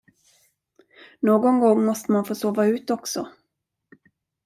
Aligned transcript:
Någon 1.19 1.59
gång 1.59 1.85
måste 1.85 2.11
man 2.11 2.25
få 2.25 2.35
sova 2.35 2.65
ut 2.67 2.89
också. 2.89 3.29